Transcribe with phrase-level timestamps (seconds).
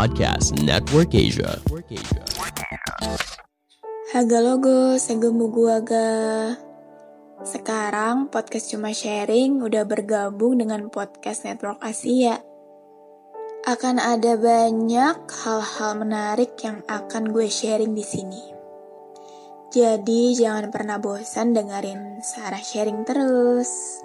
[0.00, 1.60] Podcast Network Asia.
[4.16, 6.56] Haga logo, segemu gua ga.
[7.44, 12.40] Sekarang podcast cuma sharing udah bergabung dengan podcast Network Asia.
[13.68, 18.40] Akan ada banyak hal-hal menarik yang akan gue sharing di sini.
[19.68, 24.00] Jadi jangan pernah bosan dengerin Sarah sharing terus.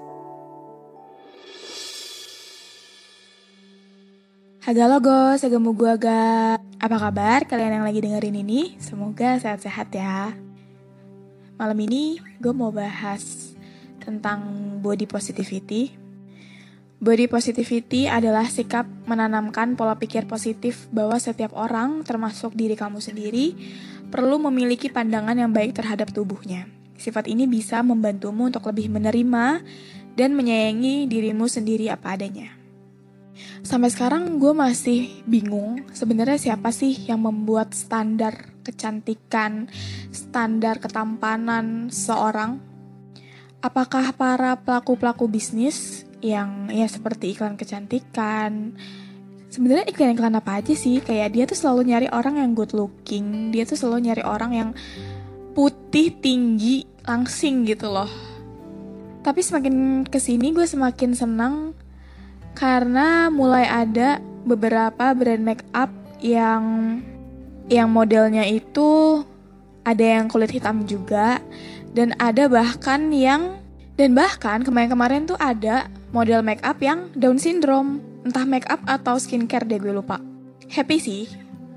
[4.65, 6.57] Haga logo, segemu gua ga.
[6.81, 8.73] Apa kabar kalian yang lagi dengerin ini?
[8.81, 10.33] Semoga sehat-sehat ya.
[11.61, 13.53] Malam ini gue mau bahas
[14.01, 14.41] tentang
[14.81, 15.93] body positivity.
[16.97, 23.53] Body positivity adalah sikap menanamkan pola pikir positif bahwa setiap orang, termasuk diri kamu sendiri,
[24.09, 26.65] perlu memiliki pandangan yang baik terhadap tubuhnya.
[26.97, 29.61] Sifat ini bisa membantumu untuk lebih menerima
[30.17, 32.64] dan menyayangi dirimu sendiri apa adanya.
[33.65, 39.67] Sampai sekarang gue masih bingung sebenarnya siapa sih yang membuat standar kecantikan,
[40.09, 42.63] standar ketampanan seorang?
[43.59, 48.77] Apakah para pelaku-pelaku bisnis yang ya seperti iklan kecantikan?
[49.49, 50.99] Sebenarnya iklan-iklan apa aja sih?
[50.99, 54.69] Kayak dia tuh selalu nyari orang yang good looking, dia tuh selalu nyari orang yang
[55.55, 58.09] putih, tinggi, langsing gitu loh.
[59.23, 61.73] Tapi semakin ke sini gue semakin senang
[62.55, 65.91] karena mulai ada beberapa brand make up
[66.23, 66.97] yang
[67.67, 69.21] yang modelnya itu
[69.85, 71.43] ada yang kulit hitam juga
[71.93, 73.61] dan ada bahkan yang
[73.95, 78.03] dan bahkan kemarin-kemarin tuh ada model make up yang Down syndrome.
[78.25, 80.17] Entah make up atau skincare deh gue lupa.
[80.67, 81.29] Happy sih.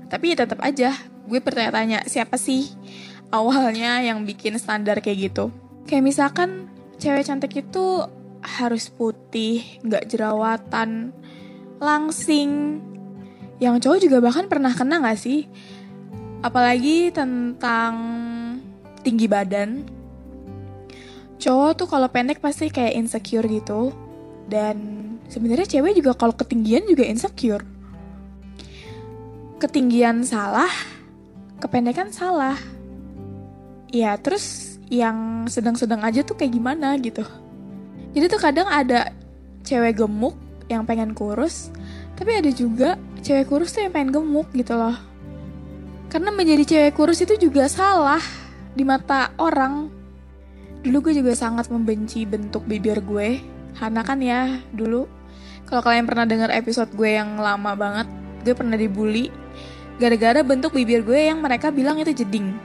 [0.09, 0.97] Tapi ya tetap aja
[1.29, 2.73] gue bertanya-tanya siapa sih
[3.29, 5.53] awalnya yang bikin standar kayak gitu?
[5.85, 6.67] Kayak misalkan
[6.97, 7.85] cewek cantik itu
[8.57, 11.13] harus putih, nggak jerawatan,
[11.77, 12.81] langsing.
[13.61, 15.45] Yang cowok juga bahkan pernah kena nggak sih?
[16.41, 17.93] Apalagi tentang
[19.05, 19.83] tinggi badan.
[21.39, 23.95] Cowok tuh kalau pendek pasti kayak insecure gitu.
[24.49, 24.77] Dan
[25.29, 27.63] sebenarnya cewek juga kalau ketinggian juga insecure.
[29.59, 30.71] Ketinggian salah,
[31.59, 32.55] kependekan salah.
[33.91, 37.23] Ya terus yang sedang-sedang aja tuh kayak gimana gitu.
[38.13, 39.13] Jadi tuh kadang ada
[39.61, 40.33] cewek gemuk
[40.69, 41.69] yang pengen kurus,
[42.17, 44.97] tapi ada juga cewek kurus tuh yang pengen gemuk gitu loh.
[46.09, 48.21] Karena menjadi cewek kurus itu juga salah
[48.73, 49.93] di mata orang.
[50.81, 53.41] Dulu gue juga sangat membenci bentuk bibir gue.
[53.77, 55.05] Karena kan ya dulu
[55.69, 58.07] kalau kalian pernah dengar episode gue yang lama banget,
[58.41, 59.29] gue pernah dibully
[60.01, 62.57] gara-gara bentuk bibir gue yang mereka bilang itu jeding.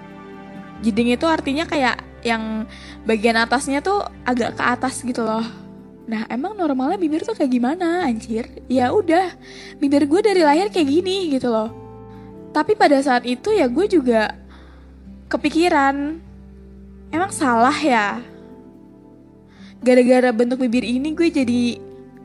[0.81, 2.65] Jeding itu artinya kayak yang
[3.05, 5.45] bagian atasnya tuh agak ke atas gitu loh.
[6.05, 8.49] Nah emang normalnya bibir tuh kayak gimana anjir?
[8.69, 9.33] Ya udah,
[9.81, 11.71] bibir gue dari lahir kayak gini gitu loh.
[12.53, 14.33] Tapi pada saat itu ya gue juga
[15.29, 16.21] kepikiran,
[17.13, 18.21] emang salah ya?
[19.84, 21.63] Gara-gara bentuk bibir ini gue jadi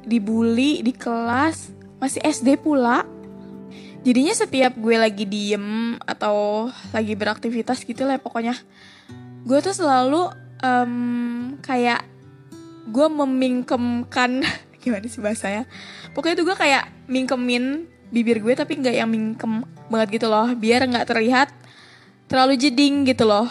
[0.08, 3.04] dibully di kelas, masih SD pula.
[4.00, 8.56] Jadinya setiap gue lagi diem atau lagi beraktivitas gitu lah pokoknya
[9.46, 10.32] gue tuh selalu
[10.64, 10.94] um,
[11.64, 12.04] kayak
[12.90, 14.44] gue memingkemkan
[14.84, 15.64] gimana sih bahasanya?
[16.16, 20.82] Pokoknya tuh gue kayak mingkemin bibir gue tapi nggak yang mingkem banget gitu loh biar
[20.90, 21.54] nggak terlihat
[22.26, 23.50] terlalu jeding gitu loh.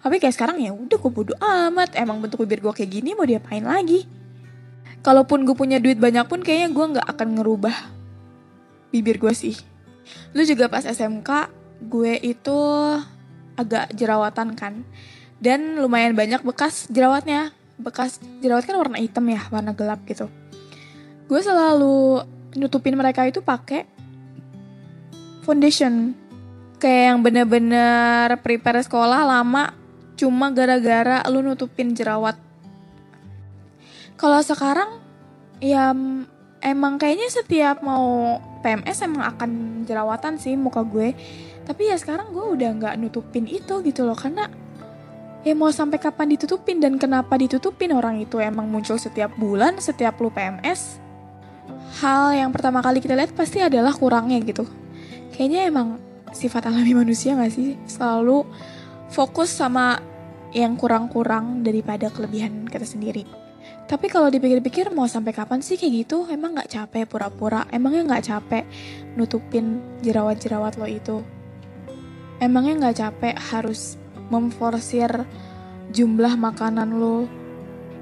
[0.00, 3.26] Tapi kayak sekarang ya udah gue bodo amat emang bentuk bibir gue kayak gini mau
[3.26, 4.06] diapain lagi?
[5.02, 7.76] Kalaupun gue punya duit banyak pun kayaknya gue nggak akan ngerubah
[8.94, 9.56] bibir gue sih.
[10.32, 11.50] Lu juga pas SMK
[11.90, 12.58] gue itu
[13.56, 14.84] agak jerawatan kan.
[15.36, 17.52] Dan lumayan banyak bekas jerawatnya.
[17.76, 20.32] Bekas jerawat kan warna hitam ya warna gelap gitu.
[21.26, 22.24] Gue selalu
[22.56, 23.84] nutupin mereka itu pakai
[25.44, 26.16] foundation.
[26.76, 29.72] Kayak yang bener-bener prepare sekolah lama
[30.16, 32.36] cuma gara-gara lu nutupin jerawat.
[34.16, 35.00] Kalau sekarang
[35.60, 35.92] ya
[36.64, 39.50] emang kayaknya setiap mau PMS emang akan
[39.84, 41.12] jerawatan sih muka gue
[41.66, 44.46] tapi ya sekarang gue udah nggak nutupin itu gitu loh karena
[45.42, 50.16] ya mau sampai kapan ditutupin dan kenapa ditutupin orang itu emang muncul setiap bulan setiap
[50.22, 51.06] lu PMS
[52.00, 54.68] hal yang pertama kali kita lihat pasti adalah kurangnya gitu.
[55.32, 55.88] Kayaknya emang
[56.32, 57.76] sifat alami manusia gak sih?
[57.88, 58.44] Selalu
[59.08, 60.00] fokus sama
[60.52, 63.24] yang kurang-kurang daripada kelebihan kita sendiri.
[63.86, 67.70] Tapi kalau dipikir-pikir mau sampai kapan sih kayak gitu emang nggak capek pura-pura.
[67.70, 68.64] Emangnya nggak capek
[69.14, 71.22] nutupin jerawat-jerawat lo itu
[72.42, 73.96] emangnya nggak capek harus
[74.28, 75.24] memforsir
[75.94, 77.26] jumlah makanan lo?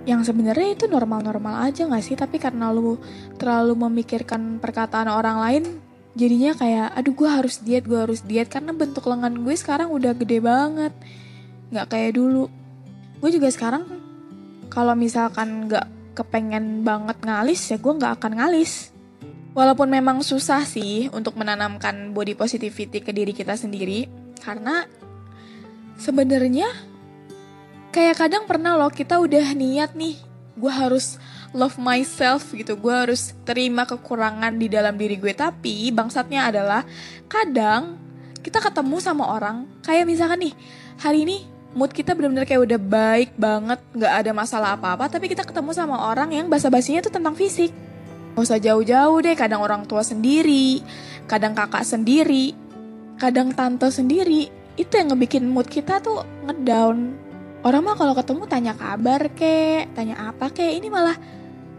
[0.04, 2.16] Yang sebenarnya itu normal-normal aja nggak sih?
[2.16, 3.00] Tapi karena lo
[3.40, 5.64] terlalu memikirkan perkataan orang lain
[6.14, 8.48] jadinya kayak aduh gue harus diet gue harus diet.
[8.52, 10.92] Karena bentuk lengan gue sekarang udah gede banget.
[11.72, 12.48] Nggak kayak dulu.
[13.20, 13.88] Gue juga sekarang
[14.68, 18.92] kalau misalkan nggak kepengen banget ngalis ya gue nggak akan ngalis.
[19.54, 24.88] Walaupun memang susah sih untuk menanamkan body positivity ke diri kita sendiri karena
[26.00, 26.66] sebenarnya
[27.94, 30.18] kayak kadang pernah loh kita udah niat nih
[30.54, 31.18] gue harus
[31.54, 35.30] love myself gitu gue harus terima kekurangan di dalam diri gue.
[35.34, 36.82] Tapi bangsatnya adalah
[37.30, 37.98] kadang
[38.42, 40.54] kita ketemu sama orang kayak misalkan nih
[41.00, 45.42] hari ini mood kita benar-benar kayak udah baik banget nggak ada masalah apa-apa tapi kita
[45.42, 47.74] ketemu sama orang yang basa-basinya tuh tentang fisik.
[48.34, 50.82] Gak usah jauh-jauh deh, kadang orang tua sendiri,
[51.30, 52.50] kadang kakak sendiri,
[53.18, 54.50] kadang tante sendiri.
[54.74, 57.14] Itu yang ngebikin mood kita tuh ngedown.
[57.64, 61.16] Orang mah kalau ketemu tanya kabar kek, tanya apa kek, ini malah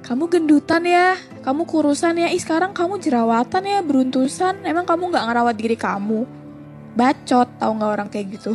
[0.05, 5.25] kamu gendutan ya, kamu kurusan ya, ih sekarang kamu jerawatan ya, beruntusan, emang kamu nggak
[5.29, 6.25] ngerawat diri kamu.
[6.93, 8.53] Bacot, tau nggak orang kayak gitu.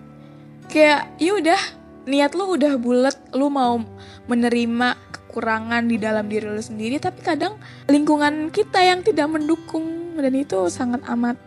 [0.70, 1.62] Kayak, yaudah,
[2.10, 3.78] niat lu udah bulet, lu mau
[4.26, 7.54] menerima kekurangan di dalam diri lu sendiri, tapi kadang
[7.86, 11.38] lingkungan kita yang tidak mendukung, dan itu sangat amat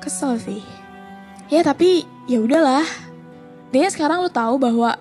[0.00, 0.64] kesel sih.
[1.52, 2.86] Ya tapi ya udahlah.
[3.70, 4.98] Dia sekarang lu tahu bahwa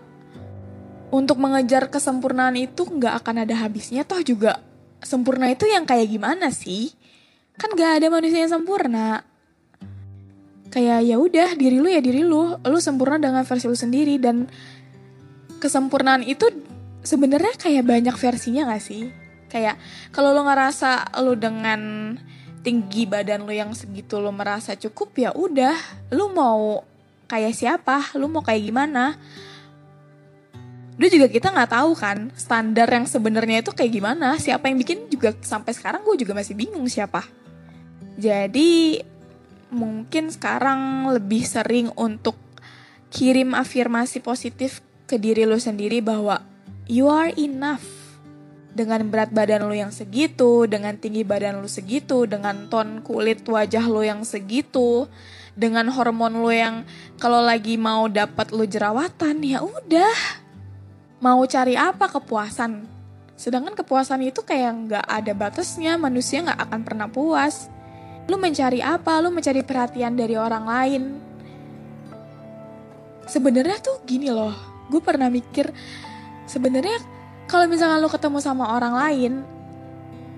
[1.09, 4.61] untuk mengejar kesempurnaan itu nggak akan ada habisnya toh juga
[5.01, 6.93] sempurna itu yang kayak gimana sih?
[7.59, 9.23] Kan gak ada manusia yang sempurna.
[10.69, 14.47] Kayak ya udah diri lu ya diri lu, lu sempurna dengan versi lu sendiri dan
[15.59, 16.45] kesempurnaan itu
[17.03, 19.11] sebenarnya kayak banyak versinya gak sih?
[19.49, 19.81] Kayak
[20.13, 22.13] kalau lu ngerasa lu dengan
[22.59, 25.75] tinggi badan lu yang segitu lu merasa cukup ya udah,
[26.11, 26.83] lu mau
[27.29, 29.15] kayak siapa, lu mau kayak gimana?
[30.99, 35.07] Udah juga kita nggak tahu kan standar yang sebenarnya itu kayak gimana, siapa yang bikin
[35.07, 37.23] juga sampai sekarang gue juga masih bingung siapa.
[38.19, 38.99] Jadi
[39.71, 42.35] mungkin sekarang lebih sering untuk
[43.13, 46.43] kirim afirmasi positif ke diri lu sendiri bahwa
[46.85, 47.98] you are enough.
[48.69, 53.85] Dengan berat badan lu yang segitu, dengan tinggi badan lu segitu, dengan ton kulit wajah
[53.89, 55.09] lu yang segitu,
[55.57, 56.85] dengan hormon lu yang
[57.17, 60.15] kalau lagi mau dapat lu jerawatan ya udah.
[61.19, 62.87] Mau cari apa kepuasan?
[63.35, 67.67] Sedangkan kepuasan itu kayak nggak ada batasnya, manusia nggak akan pernah puas.
[68.29, 69.19] Lu mencari apa?
[69.19, 71.03] Lu mencari perhatian dari orang lain.
[73.27, 74.55] Sebenarnya tuh gini loh,
[74.87, 75.69] gue pernah mikir
[76.49, 76.97] sebenarnya
[77.49, 79.33] kalau misalkan lu ketemu sama orang lain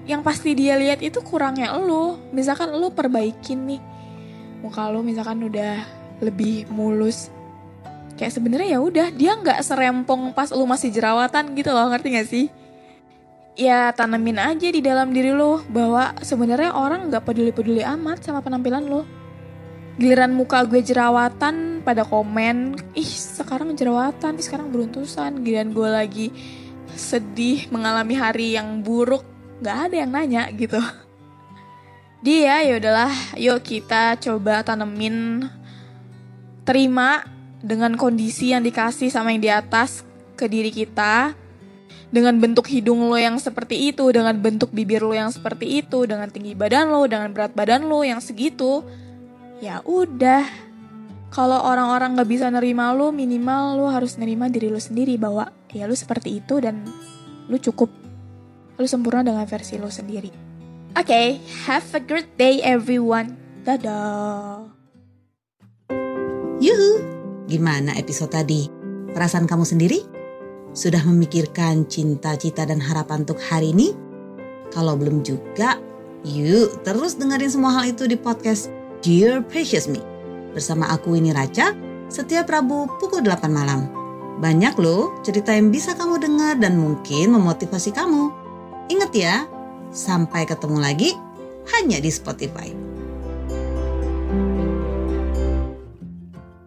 [0.07, 2.17] yang pasti dia lihat itu kurangnya lu.
[2.31, 3.81] Misalkan lu perbaikin nih
[4.61, 5.83] muka lu misalkan udah
[6.23, 7.27] lebih mulus.
[8.15, 12.29] Kayak sebenarnya ya udah dia nggak serempong pas lu masih jerawatan gitu loh ngerti gak
[12.29, 12.45] sih?
[13.57, 18.85] Ya tanemin aja di dalam diri lu bahwa sebenarnya orang nggak peduli-peduli amat sama penampilan
[18.87, 19.01] lu.
[19.99, 25.41] Giliran muka gue jerawatan pada komen ih sekarang jerawatan ih sekarang beruntusan.
[25.43, 26.27] Giliran gue lagi
[26.95, 29.23] sedih mengalami hari yang buruk
[29.61, 30.79] nggak ada yang nanya gitu
[32.21, 35.49] dia ya udahlah yuk kita coba tanemin
[36.65, 37.25] terima
[37.61, 40.05] dengan kondisi yang dikasih sama yang di atas
[40.37, 41.37] ke diri kita
[42.11, 46.27] dengan bentuk hidung lo yang seperti itu, dengan bentuk bibir lo yang seperti itu, dengan
[46.27, 48.83] tinggi badan lo, dengan berat badan lo yang segitu,
[49.63, 50.43] ya udah.
[51.31, 55.87] Kalau orang-orang gak bisa nerima lo, minimal lo harus nerima diri lo sendiri bahwa ya
[55.87, 56.83] lo seperti itu dan
[57.47, 57.91] lo cukup.
[58.79, 60.31] Lo sempurna dengan versi lo sendiri.
[60.91, 61.27] Oke, okay,
[61.67, 63.39] have a great day everyone.
[63.63, 64.67] Dadah.
[66.59, 66.91] Yuhu,
[67.47, 68.67] gimana episode tadi?
[69.15, 69.99] Perasaan kamu sendiri?
[70.71, 73.95] Sudah memikirkan cinta-cita dan harapan untuk hari ini?
[74.71, 75.79] Kalau belum juga,
[76.23, 78.71] yuk terus dengerin semua hal itu di podcast
[79.03, 79.99] Dear Precious Me.
[80.55, 81.75] Bersama aku ini Raca,
[82.07, 84.00] setiap Rabu pukul 8 malam.
[84.41, 88.33] Banyak loh cerita yang bisa kamu dengar dan mungkin memotivasi kamu.
[88.89, 89.45] Ingat ya,
[89.93, 91.13] sampai ketemu lagi
[91.77, 92.91] hanya di Spotify.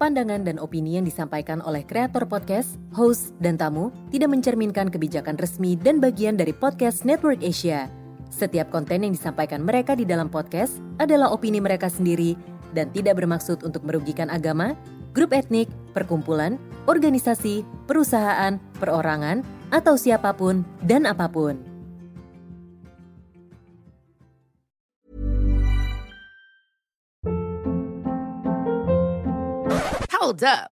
[0.04, 5.80] pandangan dan opini yang disampaikan oleh kreator podcast, host, dan tamu tidak mencerminkan kebijakan resmi
[5.80, 7.88] dan bagian dari podcast Network Asia.
[8.28, 12.36] Setiap konten yang disampaikan mereka di dalam podcast adalah opini mereka sendiri
[12.76, 14.76] dan tidak bermaksud untuk merugikan agama,
[15.14, 16.58] grup etnik, perkumpulan,
[16.90, 21.56] organisasi, perusahaan, perorangan, atau siapa pun dan apa pun.
[30.10, 30.74] Hold up.